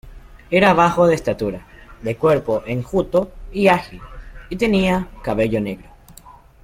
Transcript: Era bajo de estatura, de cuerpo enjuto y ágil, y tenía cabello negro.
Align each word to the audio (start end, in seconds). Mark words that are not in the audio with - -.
Era 0.49 0.73
bajo 0.73 1.05
de 1.05 1.13
estatura, 1.13 1.67
de 2.01 2.17
cuerpo 2.17 2.63
enjuto 2.65 3.31
y 3.51 3.67
ágil, 3.67 4.01
y 4.49 4.55
tenía 4.55 5.07
cabello 5.21 5.61
negro. 5.61 5.91